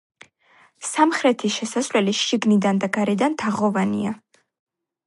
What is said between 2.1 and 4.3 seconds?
შიგნიდან და გარედან თაღოვანია.